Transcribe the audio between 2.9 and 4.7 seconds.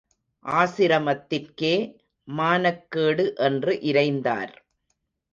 கேடு என்று இரைந்தார்.